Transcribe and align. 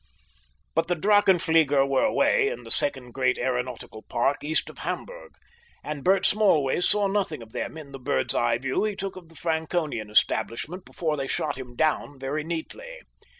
But 0.73 0.87
the 0.87 0.95
Drachenflieger 0.95 1.85
were 1.87 2.03
away 2.03 2.47
in 2.49 2.63
the 2.63 2.71
second 2.71 3.11
great 3.11 3.37
aeronautic 3.37 3.91
park 4.09 4.43
east 4.43 4.67
of 4.71 4.79
Hamburg, 4.79 5.35
and 5.83 6.03
Bert 6.03 6.25
Smallways 6.25 6.87
saw 6.89 7.05
nothing 7.05 7.43
of 7.43 7.51
them 7.51 7.77
in 7.77 7.91
the 7.91 7.99
bird's 7.99 8.33
eye 8.33 8.57
view 8.57 8.83
he 8.83 8.95
took 8.95 9.15
of 9.15 9.29
the 9.29 9.35
Franconian 9.35 10.09
establishment 10.09 10.85
before 10.85 11.17
they 11.17 11.27
shot 11.27 11.55
him 11.55 11.75
down 11.75 12.17
very 12.17 12.43
neatly. 12.43 13.01